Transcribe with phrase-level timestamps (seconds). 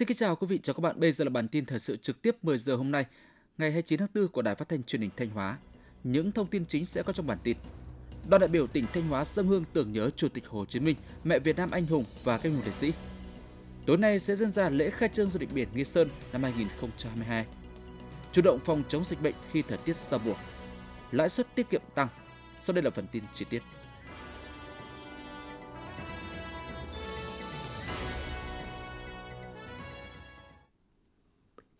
[0.00, 1.00] Xin kính chào quý vị và các bạn.
[1.00, 3.04] Bây giờ là bản tin thời sự trực tiếp 10 giờ hôm nay,
[3.58, 5.58] ngày 29 tháng 4 của Đài Phát thanh Truyền hình Thanh Hóa.
[6.04, 7.56] Những thông tin chính sẽ có trong bản tin.
[8.28, 10.96] Đoàn đại biểu tỉnh Thanh Hóa dâng hương tưởng nhớ Chủ tịch Hồ Chí Minh,
[11.24, 12.92] mẹ Việt Nam anh hùng và các hùng liệt sĩ.
[13.86, 17.46] Tối nay sẽ diễn ra lễ khai trương du lịch biển Nghi Sơn năm 2022.
[18.32, 20.34] Chủ động phòng chống dịch bệnh khi thời tiết giao mùa.
[21.12, 22.08] Lãi suất tiết kiệm tăng.
[22.60, 23.62] Sau đây là phần tin chi tiết.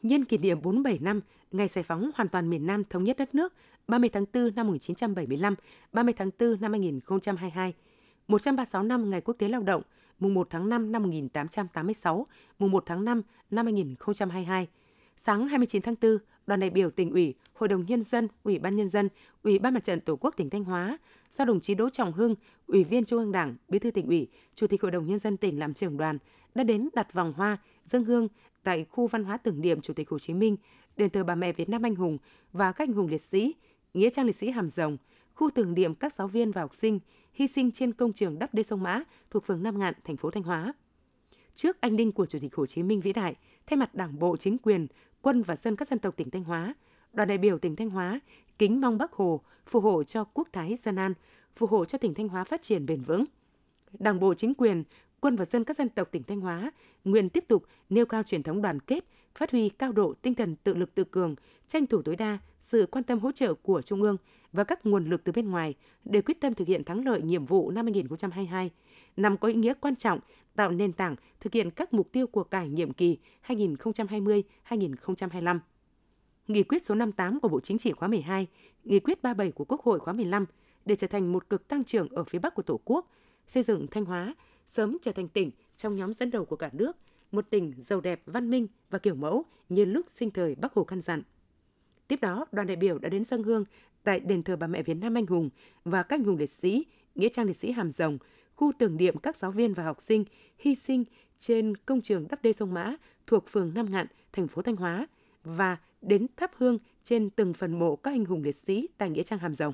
[0.03, 1.21] Nhân kỷ niệm 47 năm
[1.53, 3.55] ngày giải phóng hoàn toàn miền Nam thống nhất đất nước
[3.89, 5.55] 30 tháng 4 năm 1975,
[5.93, 7.75] 30 tháng 4 năm 2022,
[8.29, 9.83] 136 năm Ngày Quốc tế Lao động,
[10.19, 12.27] mùng 1 tháng 5 năm 1886,
[12.59, 14.69] mùng 1 tháng 5 năm 2022.
[15.17, 18.77] Sáng 29 tháng 4, đoàn đại biểu tỉnh ủy, Hội đồng Nhân dân, Ủy ban
[18.77, 19.09] Nhân dân,
[19.43, 20.99] Ủy ban Mặt trận Tổ quốc tỉnh Thanh Hóa,
[21.31, 22.35] do đồng chí Đỗ Trọng Hưng,
[22.67, 25.37] Ủy viên Trung ương Đảng, Bí thư tỉnh ủy, Chủ tịch Hội đồng Nhân dân
[25.37, 26.19] tỉnh làm trưởng đoàn,
[26.55, 28.29] đã đến đặt vòng hoa, dân hương
[28.63, 30.57] tại khu văn hóa tưởng niệm Chủ tịch Hồ Chí Minh,
[30.97, 32.19] đền thờ bà mẹ Việt Nam anh hùng
[32.53, 33.55] và các anh hùng liệt sĩ,
[33.95, 34.97] nghĩa trang liệt sĩ Hàm Rồng,
[35.35, 37.01] khu tưởng niệm các giáo viên và học sinh
[37.35, 40.31] hy sinh trên công trường đắp đê sông Mã thuộc phường Nam Ngạn, thành phố
[40.31, 40.73] Thanh Hóa.
[41.55, 43.35] Trước anh linh của Chủ tịch Hồ Chí Minh vĩ đại,
[43.67, 44.87] thay mặt Đảng bộ, chính quyền,
[45.23, 46.75] quân và dân các dân tộc tỉnh Thanh Hóa,
[47.13, 48.21] đoàn đại biểu tỉnh Thanh Hóa
[48.59, 51.15] kính mong Bắc Hồ phù hộ cho quốc thái dân an,
[51.57, 53.25] phù hộ cho tỉnh Thanh Hóa phát triển bền vững.
[53.99, 54.85] Đảng bộ, chính quyền,
[55.21, 56.73] quân và dân các dân tộc tỉnh Thanh Hóa
[57.05, 59.05] nguyện tiếp tục nêu cao truyền thống đoàn kết,
[59.35, 61.35] phát huy cao độ tinh thần tự lực tự cường,
[61.67, 64.17] tranh thủ tối đa sự quan tâm hỗ trợ của Trung ương
[64.53, 67.47] và các nguồn lực từ bên ngoài để quyết tâm thực hiện thắng lợi nhiệm
[67.47, 68.71] vụ năm 2022,
[69.17, 70.21] năm có ý nghĩa quan trọng
[70.57, 75.59] tạo nền tảng thực hiện các mục tiêu của cải nhiệm kỳ 2020-2025.
[76.49, 78.47] Nghị quyết số 58 của Bộ Chính trị khóa 12,
[78.85, 80.47] Nghị quyết 37 của Quốc hội khóa 15
[80.85, 83.11] để trở thành một cực tăng trưởng ở phía Bắc của Tổ quốc,
[83.47, 84.35] xây dựng Thanh Hóa
[84.71, 86.97] sớm trở thành tỉnh trong nhóm dẫn đầu của cả nước,
[87.33, 90.85] một tỉnh giàu đẹp, văn minh và kiểu mẫu như lúc sinh thời Bắc Hồ
[90.85, 91.23] căn dặn.
[92.09, 93.65] Tiếp đó, đoàn đại biểu đã đến dân hương
[94.05, 95.51] tại đền thờ bà mẹ Việt Nam anh hùng
[95.85, 98.19] và các anh hùng liệt sĩ, nghĩa trang liệt sĩ Hàm Rồng,
[98.55, 100.25] khu tưởng niệm các giáo viên và học sinh
[100.59, 101.05] hy sinh
[101.39, 105.07] trên công trường đắp đê sông Mã thuộc phường Nam Ngạn, thành phố Thanh Hóa
[105.45, 109.23] và đến thắp hương trên từng phần mộ các anh hùng liệt sĩ tại nghĩa
[109.23, 109.73] trang Hàm Rồng.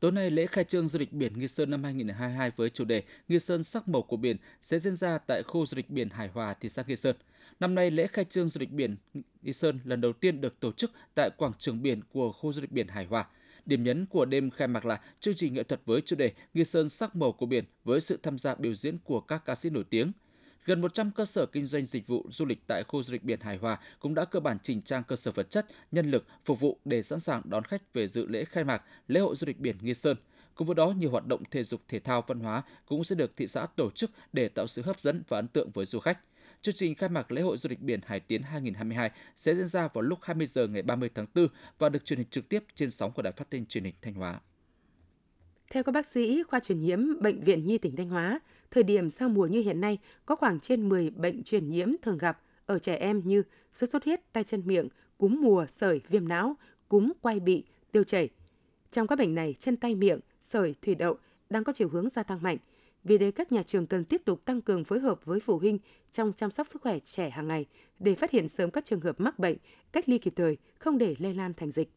[0.00, 3.02] Tối nay, lễ khai trương du lịch biển Nghi Sơn năm 2022 với chủ đề
[3.28, 6.28] Nghi Sơn sắc màu của biển sẽ diễn ra tại khu du lịch biển Hải
[6.28, 7.16] Hòa, thị xã Nghi Sơn.
[7.60, 8.96] Năm nay, lễ khai trương du lịch biển
[9.42, 12.60] Nghi Sơn lần đầu tiên được tổ chức tại quảng trường biển của khu du
[12.60, 13.26] lịch biển Hải Hòa.
[13.66, 16.64] Điểm nhấn của đêm khai mạc là chương trình nghệ thuật với chủ đề Nghi
[16.64, 19.70] Sơn sắc màu của biển với sự tham gia biểu diễn của các ca sĩ
[19.70, 20.12] nổi tiếng.
[20.66, 23.40] Gần 100 cơ sở kinh doanh dịch vụ du lịch tại khu du lịch biển
[23.40, 26.60] Hải Hòa cũng đã cơ bản chỉnh trang cơ sở vật chất, nhân lực phục
[26.60, 29.58] vụ để sẵn sàng đón khách về dự lễ khai mạc lễ hội du lịch
[29.58, 30.16] biển Nghi Sơn.
[30.54, 33.36] Cùng với đó, nhiều hoạt động thể dục thể thao văn hóa cũng sẽ được
[33.36, 36.18] thị xã tổ chức để tạo sự hấp dẫn và ấn tượng với du khách.
[36.60, 39.88] Chương trình khai mạc lễ hội du lịch biển Hải Tiến 2022 sẽ diễn ra
[39.88, 42.90] vào lúc 20 giờ ngày 30 tháng 4 và được truyền hình trực tiếp trên
[42.90, 44.40] sóng của Đài Phát thanh Truyền hình Thanh Hóa.
[45.70, 48.40] Theo các bác sĩ khoa truyền nhiễm bệnh viện Nhi tỉnh Thanh Hóa,
[48.70, 52.18] thời điểm sau mùa như hiện nay có khoảng trên 10 bệnh truyền nhiễm thường
[52.18, 54.88] gặp ở trẻ em như sốt xuất huyết, tay chân miệng,
[55.18, 56.56] cúm mùa, sởi, viêm não,
[56.88, 58.28] cúm quay bị, tiêu chảy.
[58.90, 61.16] Trong các bệnh này, chân tay miệng, sởi, thủy đậu
[61.50, 62.56] đang có chiều hướng gia tăng mạnh.
[63.04, 65.78] Vì thế, các nhà trường cần tiếp tục tăng cường phối hợp với phụ huynh
[66.12, 67.66] trong chăm sóc sức khỏe trẻ hàng ngày
[67.98, 69.56] để phát hiện sớm các trường hợp mắc bệnh,
[69.92, 71.90] cách ly kịp thời, không để lây lan thành dịch.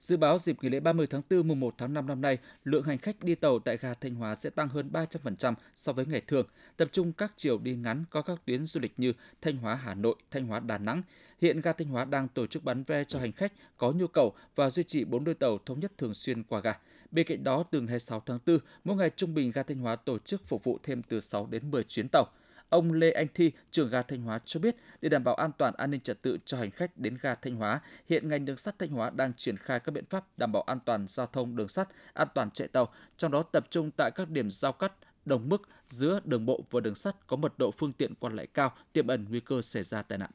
[0.00, 2.82] Dự báo dịp nghỉ lễ 30 tháng 4 mùng 1 tháng 5 năm nay, lượng
[2.82, 6.20] hành khách đi tàu tại ga Thanh Hóa sẽ tăng hơn 300% so với ngày
[6.20, 6.46] thường,
[6.76, 9.12] tập trung các chiều đi ngắn có các tuyến du lịch như
[9.42, 11.02] Thanh Hóa Hà Nội, Thanh Hóa Đà Nẵng.
[11.40, 14.34] Hiện ga Thanh Hóa đang tổ chức bán vé cho hành khách có nhu cầu
[14.54, 16.72] và duy trì 4 đôi tàu thống nhất thường xuyên qua ga.
[17.10, 19.96] Bên cạnh đó, từ ngày 6 tháng 4, mỗi ngày trung bình ga Thanh Hóa
[19.96, 22.24] tổ chức phục vụ thêm từ 6 đến 10 chuyến tàu.
[22.68, 25.74] Ông Lê Anh Thi, trưởng ga Thanh Hóa cho biết, để đảm bảo an toàn
[25.76, 28.78] an ninh trật tự cho hành khách đến ga Thanh Hóa, hiện ngành đường sắt
[28.78, 31.68] Thanh Hóa đang triển khai các biện pháp đảm bảo an toàn giao thông đường
[31.68, 34.92] sắt, an toàn chạy tàu, trong đó tập trung tại các điểm giao cắt
[35.24, 38.46] đồng mức giữa đường bộ và đường sắt có mật độ phương tiện qua lại
[38.46, 40.30] cao, tiềm ẩn nguy cơ xảy ra tai nạn.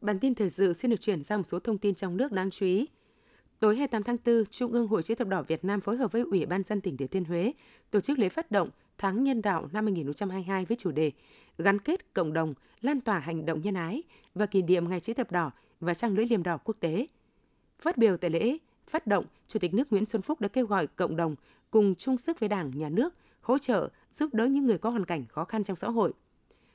[0.00, 2.50] Bản tin thời sự xin được chuyển sang một số thông tin trong nước đáng
[2.50, 2.86] chú ý.
[3.60, 6.22] Tối 28 tháng 4, Trung ương Hội chữ thập đỏ Việt Nam phối hợp với
[6.22, 7.52] Ủy ban dân tỉnh Thừa Thiên Huế
[7.90, 11.12] tổ chức lễ phát động Tháng Nhân đạo năm 2022 với chủ đề
[11.58, 14.02] Gắn kết cộng đồng, lan tỏa hành động nhân ái
[14.34, 15.50] và kỷ niệm Ngày chữ thập đỏ
[15.80, 17.06] và trăng lưỡi liềm đỏ quốc tế.
[17.80, 18.58] Phát biểu tại lễ
[18.88, 21.34] phát động, Chủ tịch nước Nguyễn Xuân Phúc đã kêu gọi cộng đồng
[21.70, 25.04] cùng chung sức với Đảng, Nhà nước, hỗ trợ, giúp đỡ những người có hoàn
[25.04, 26.12] cảnh khó khăn trong xã hội.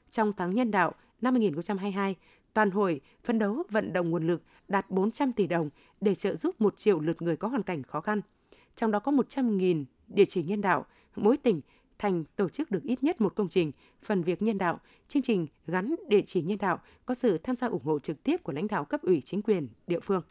[0.10, 2.16] Trong tháng nhân đạo năm 2022,
[2.54, 5.70] toàn hội phấn đấu vận động nguồn lực đạt 400 tỷ đồng
[6.02, 8.22] để trợ giúp 1 triệu lượt người có hoàn cảnh khó khăn.
[8.76, 10.86] Trong đó có 100.000 địa chỉ nhân đạo,
[11.16, 11.62] mỗi tỉnh
[12.00, 13.72] thành tổ chức được ít nhất một công trình,
[14.04, 17.68] phần việc nhân đạo, chương trình gắn địa chỉ nhân đạo có sự tham gia
[17.68, 20.22] ủng hộ trực tiếp của lãnh đạo cấp ủy chính quyền địa phương.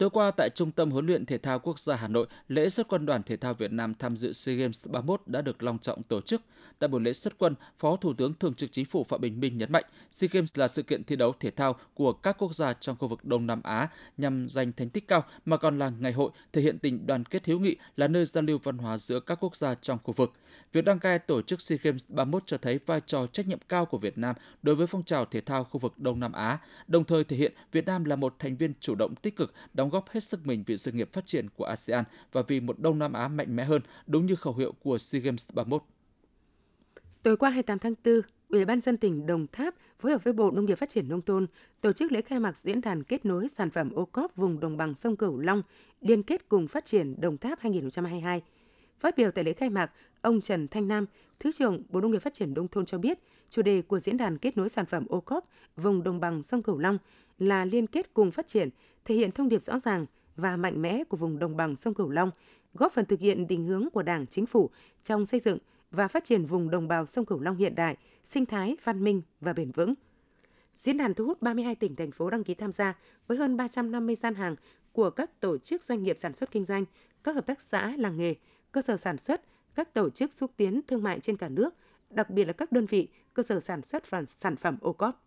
[0.00, 2.88] Tối qua tại Trung tâm huấn luyện thể thao quốc gia Hà Nội, lễ xuất
[2.88, 6.02] quân đoàn thể thao Việt Nam tham dự SEA Games 31 đã được long trọng
[6.02, 6.42] tổ chức.
[6.78, 9.58] Tại buổi lễ xuất quân, Phó Thủ tướng Thường trực Chính phủ Phạm Bình Minh
[9.58, 12.72] nhấn mạnh, SEA Games là sự kiện thi đấu thể thao của các quốc gia
[12.72, 16.12] trong khu vực Đông Nam Á nhằm giành thành tích cao mà còn là ngày
[16.12, 19.20] hội thể hiện tình đoàn kết hiếu nghị, là nơi giao lưu văn hóa giữa
[19.20, 20.32] các quốc gia trong khu vực.
[20.72, 23.86] Việc đăng cai tổ chức SEA Games 31 cho thấy vai trò trách nhiệm cao
[23.86, 27.04] của Việt Nam đối với phong trào thể thao khu vực Đông Nam Á, đồng
[27.04, 30.08] thời thể hiện Việt Nam là một thành viên chủ động tích cực đóng góp
[30.08, 33.12] hết sức mình vì sự nghiệp phát triển của ASEAN và vì một Đông Nam
[33.12, 35.82] Á mạnh mẽ hơn, đúng như khẩu hiệu của SEA Games 31.
[37.22, 40.50] Tối qua 28 tháng 4, Ủy ban dân tỉnh Đồng Tháp phối hợp với Bộ
[40.50, 41.46] Nông nghiệp Phát triển Nông thôn
[41.80, 44.76] tổ chức lễ khai mạc diễn đàn kết nối sản phẩm ô cóp vùng đồng
[44.76, 45.62] bằng sông Cửu Long
[46.00, 48.42] liên kết cùng phát triển Đồng Tháp 2022.
[49.00, 49.90] Phát biểu tại lễ khai mạc,
[50.22, 51.06] ông Trần Thanh Nam,
[51.40, 53.18] Thứ trưởng Bộ Nông nghiệp Phát triển Nông thôn cho biết,
[53.50, 56.62] chủ đề của diễn đàn kết nối sản phẩm ô cốp vùng đồng bằng sông
[56.62, 56.98] Cửu Long
[57.38, 58.68] là liên kết cùng phát triển,
[59.04, 60.06] thể hiện thông điệp rõ ràng
[60.36, 62.30] và mạnh mẽ của vùng đồng bằng sông Cửu Long,
[62.74, 64.70] góp phần thực hiện định hướng của Đảng, Chính phủ
[65.02, 65.58] trong xây dựng
[65.90, 69.22] và phát triển vùng đồng bào sông Cửu Long hiện đại, sinh thái, văn minh
[69.40, 69.94] và bền vững.
[70.76, 74.14] Diễn đàn thu hút 32 tỉnh, thành phố đăng ký tham gia với hơn 350
[74.14, 74.56] gian hàng
[74.92, 76.84] của các tổ chức doanh nghiệp sản xuất kinh doanh,
[77.24, 78.34] các hợp tác xã, làng nghề,
[78.72, 79.42] cơ sở sản xuất,
[79.74, 81.74] các tổ chức xúc tiến thương mại trên cả nước,
[82.10, 85.26] đặc biệt là các đơn vị, cơ sở sản xuất và sản phẩm ô cóp.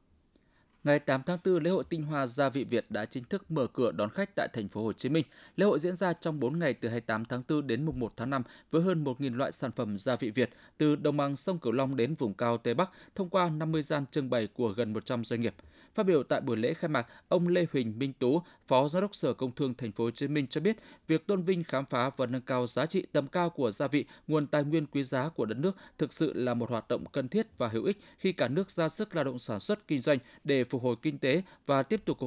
[0.84, 3.68] Ngày 8 tháng 4, lễ hội tinh hoa gia vị Việt đã chính thức mở
[3.68, 5.26] cửa đón khách tại thành phố Hồ Chí Minh.
[5.56, 8.30] Lễ hội diễn ra trong 4 ngày từ 28 tháng 4 đến mùng 1 tháng
[8.30, 11.72] 5 với hơn 1.000 loại sản phẩm gia vị Việt từ đồng bằng sông Cửu
[11.72, 15.24] Long đến vùng cao Tây Bắc thông qua 50 gian trưng bày của gần 100
[15.24, 15.56] doanh nghiệp.
[15.96, 19.16] Phát biểu tại buổi lễ khai mạc, ông Lê Huỳnh Minh Tú, Phó Giám đốc
[19.16, 20.78] Sở Công Thương Thành phố Hồ Chí Minh cho biết,
[21.08, 24.06] việc tôn vinh khám phá và nâng cao giá trị tầm cao của gia vị,
[24.28, 27.30] nguồn tài nguyên quý giá của đất nước thực sự là một hoạt động cần
[27.30, 30.18] thiết và hữu ích khi cả nước ra sức lao động sản xuất kinh doanh
[30.44, 32.18] để phục hồi kinh tế và tiếp tục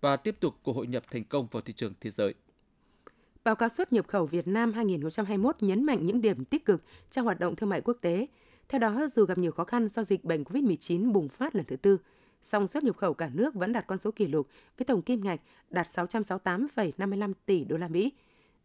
[0.00, 2.34] và tiếp tục cuộc hội nhập thành công vào thị trường thế giới.
[3.44, 7.24] Báo cáo xuất nhập khẩu Việt Nam 2021 nhấn mạnh những điểm tích cực trong
[7.24, 8.26] hoạt động thương mại quốc tế.
[8.68, 11.76] Theo đó, dù gặp nhiều khó khăn do dịch bệnh COVID-19 bùng phát lần thứ
[11.76, 11.98] tư,
[12.42, 14.48] song xuất nhập khẩu cả nước vẫn đạt con số kỷ lục
[14.78, 18.12] với tổng kim ngạch đạt 668,55 tỷ đô la Mỹ.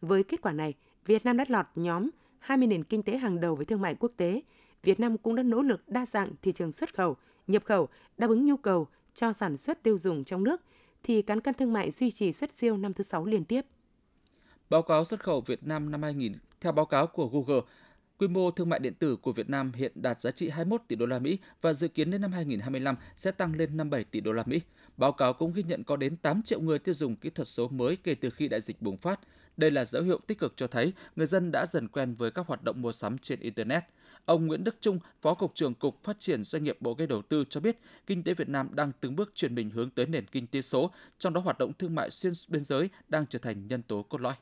[0.02, 0.74] Với kết quả này,
[1.06, 2.10] Việt Nam đã lọt nhóm
[2.40, 4.42] 20 nền kinh tế hàng đầu với thương mại quốc tế.
[4.84, 7.18] Việt Nam cũng đã nỗ lực đa dạng thị trường xuất khẩu,
[7.48, 7.88] nhập khẩu,
[8.18, 10.62] đáp ứng nhu cầu cho sản xuất tiêu dùng trong nước,
[11.03, 13.65] thì cán cân thương mại duy trì xuất siêu năm thứ 6 liên tiếp.
[14.69, 17.62] Báo cáo xuất khẩu Việt Nam năm 2000 theo báo cáo của Google,
[18.17, 20.95] Quy mô thương mại điện tử của Việt Nam hiện đạt giá trị 21 tỷ
[20.95, 24.31] đô la Mỹ và dự kiến đến năm 2025 sẽ tăng lên 57 tỷ đô
[24.31, 24.62] la Mỹ.
[24.97, 27.67] Báo cáo cũng ghi nhận có đến 8 triệu người tiêu dùng kỹ thuật số
[27.67, 29.19] mới kể từ khi đại dịch bùng phát.
[29.57, 32.47] Đây là dấu hiệu tích cực cho thấy người dân đã dần quen với các
[32.47, 33.83] hoạt động mua sắm trên internet.
[34.25, 37.22] Ông Nguyễn Đức Trung, Phó cục trưởng Cục Phát triển doanh nghiệp Bộ Kế đầu
[37.22, 40.25] tư cho biết, kinh tế Việt Nam đang từng bước chuyển mình hướng tới nền
[40.25, 43.68] kinh tế số, trong đó hoạt động thương mại xuyên biên giới đang trở thành
[43.68, 44.33] nhân tố cốt lõi.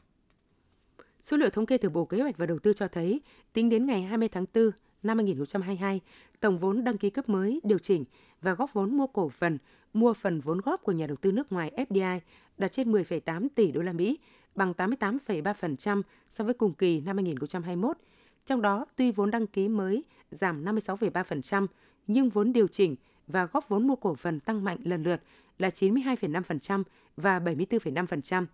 [1.21, 3.21] Số liệu thống kê từ Bộ Kế hoạch và Đầu tư cho thấy,
[3.53, 4.71] tính đến ngày 20 tháng 4
[5.03, 6.01] năm 2022,
[6.39, 8.05] tổng vốn đăng ký cấp mới điều chỉnh
[8.41, 9.57] và góp vốn mua cổ phần,
[9.93, 12.19] mua phần vốn góp của nhà đầu tư nước ngoài FDI
[12.57, 14.19] đạt trên 10,8 tỷ đô la Mỹ,
[14.55, 17.97] bằng 88,3% so với cùng kỳ năm 2021.
[18.45, 21.67] Trong đó, tuy vốn đăng ký mới giảm 56,3%,
[22.07, 22.95] nhưng vốn điều chỉnh
[23.27, 25.21] và góp vốn mua cổ phần tăng mạnh lần lượt
[25.59, 26.83] là 92,5%
[27.17, 28.45] và 74,5%.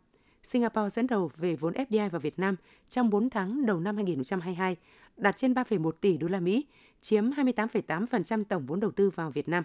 [0.43, 2.55] Singapore dẫn đầu về vốn FDI vào Việt Nam
[2.89, 4.75] trong 4 tháng đầu năm 2022,
[5.17, 6.65] đạt trên 3,1 tỷ đô la Mỹ,
[7.01, 9.63] chiếm 28,8% tổng vốn đầu tư vào Việt Nam.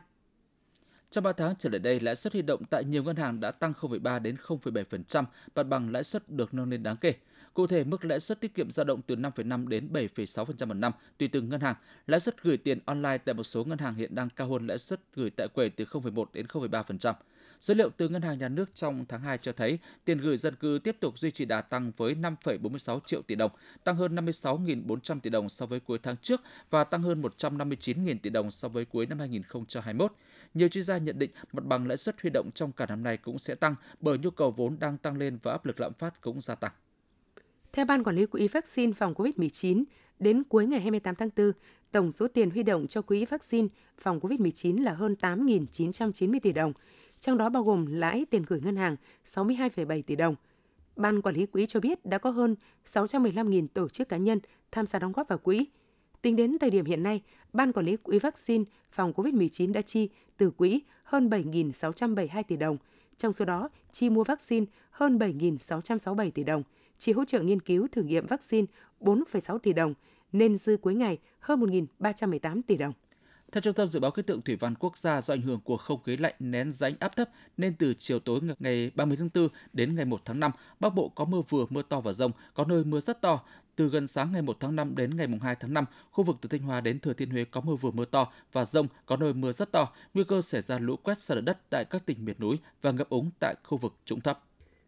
[1.10, 3.50] Trong 3 tháng trở lại đây, lãi suất huy động tại nhiều ngân hàng đã
[3.50, 7.14] tăng 0,3 đến 0,7%, mặt bằng lãi suất được nâng lên đáng kể.
[7.54, 10.92] Cụ thể, mức lãi suất tiết kiệm dao động từ 5,5 đến 7,6% một năm
[11.18, 11.74] tùy từng ngân hàng.
[12.06, 14.78] Lãi suất gửi tiền online tại một số ngân hàng hiện đang cao hơn lãi
[14.78, 17.14] suất gửi tại quầy từ 0,1 đến 0,3%.
[17.60, 20.54] Số liệu từ Ngân hàng Nhà nước trong tháng 2 cho thấy tiền gửi dân
[20.54, 23.50] cư tiếp tục duy trì đà tăng với 5,46 triệu tỷ đồng,
[23.84, 28.30] tăng hơn 56.400 tỷ đồng so với cuối tháng trước và tăng hơn 159.000 tỷ
[28.30, 30.12] đồng so với cuối năm 2021.
[30.54, 33.16] Nhiều chuyên gia nhận định mặt bằng lãi suất huy động trong cả năm nay
[33.16, 36.20] cũng sẽ tăng bởi nhu cầu vốn đang tăng lên và áp lực lạm phát
[36.20, 36.72] cũng gia tăng.
[37.74, 39.84] Theo Ban Quản lý Quỹ vaccine phòng COVID-19,
[40.18, 41.52] đến cuối ngày 28 tháng 4,
[41.92, 46.72] tổng số tiền huy động cho quỹ vaccine phòng COVID-19 là hơn 8.990 tỷ đồng,
[47.20, 50.34] trong đó bao gồm lãi tiền gửi ngân hàng 62,7 tỷ đồng.
[50.96, 54.38] Ban quản lý quỹ cho biết đã có hơn 615.000 tổ chức cá nhân
[54.72, 55.66] tham gia đóng góp vào quỹ.
[56.22, 60.08] Tính đến thời điểm hiện nay, Ban quản lý quỹ vaccine phòng COVID-19 đã chi
[60.36, 62.76] từ quỹ hơn 7.672 tỷ đồng,
[63.16, 66.62] trong số đó chi mua vaccine hơn 7.667 tỷ đồng,
[66.98, 68.66] chỉ hỗ trợ nghiên cứu thử nghiệm vaccine
[69.00, 69.94] 4,6 tỷ đồng,
[70.32, 72.92] nên dư cuối ngày hơn 1.318 tỷ đồng.
[73.52, 75.76] Theo Trung tâm Dự báo Khí tượng Thủy văn Quốc gia, do ảnh hưởng của
[75.76, 79.48] không khí lạnh nén rãnh áp thấp nên từ chiều tối ngày 30 tháng 4
[79.72, 82.64] đến ngày 1 tháng 5, Bắc Bộ có mưa vừa, mưa to và rông, có
[82.64, 83.40] nơi mưa rất to.
[83.76, 86.48] Từ gần sáng ngày 1 tháng 5 đến ngày 2 tháng 5, khu vực từ
[86.48, 89.32] Thanh Hóa đến Thừa Thiên Huế có mưa vừa mưa to và rông, có nơi
[89.32, 92.24] mưa rất to, nguy cơ xảy ra lũ quét sạt lở đất tại các tỉnh
[92.24, 94.42] miền núi và ngập úng tại khu vực trũng thấp.